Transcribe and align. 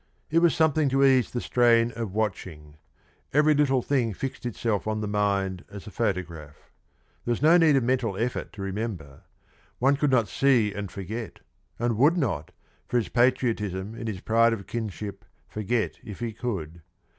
It 0.31 0.39
was 0.39 0.55
something 0.55 0.89
to 0.89 1.03
ease 1.05 1.29
the 1.29 1.39
strain 1.41 1.91
of 1.91 2.11
watching. 2.15 2.77
Every 3.33 3.53
little 3.53 3.83
thing 3.83 4.15
fixed 4.15 4.47
itself 4.47 4.87
on 4.87 4.99
the 4.99 5.07
mind 5.07 5.63
as 5.69 5.85
a 5.85 5.91
photograph. 5.91 6.71
There 7.23 7.33
was 7.33 7.43
no 7.43 7.55
need 7.57 7.75
of 7.75 7.83
mental 7.83 8.17
effort 8.17 8.51
to 8.53 8.63
remember. 8.63 9.21
One 9.77 9.95
could 9.95 10.09
not 10.09 10.27
see 10.27 10.73
and 10.73 10.89
forget, 10.91 11.41
and 11.77 11.97
would 11.99 12.17
not, 12.17 12.51
for 12.87 12.97
his 12.97 13.09
patriotism 13.09 13.93
and 13.93 14.07
his 14.07 14.21
pride 14.21 14.53
of 14.53 14.65
kinship, 14.65 15.23
forget 15.47 15.99
if 16.03 16.19
he 16.19 16.33
could. 16.33 16.81